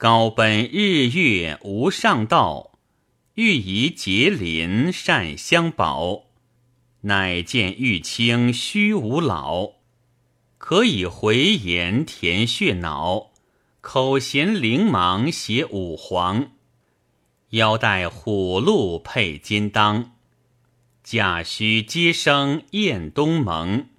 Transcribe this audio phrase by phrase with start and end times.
[0.00, 2.78] 高奔日月无上道，
[3.34, 6.22] 欲以结林善相保。
[7.02, 9.72] 乃见玉清虚无老，
[10.56, 13.32] 可以回言填血脑，
[13.82, 16.52] 口衔灵芒写五黄，
[17.50, 20.12] 腰带虎鹿配金当，
[21.04, 23.90] 甲须皆生燕东盟。